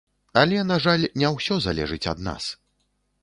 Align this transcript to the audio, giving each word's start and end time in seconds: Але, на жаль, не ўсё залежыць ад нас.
Але, 0.41 0.61
на 0.69 0.77
жаль, 0.85 1.03
не 1.23 1.29
ўсё 1.35 1.55
залежыць 1.67 2.03
ад 2.13 2.25
нас. 2.29 2.43